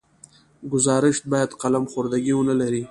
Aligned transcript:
ګزارش 0.73 1.17
باید 1.31 1.51
قلم 1.61 1.85
خوردګي 1.91 2.33
ونه 2.35 2.55
لري. 2.61 2.79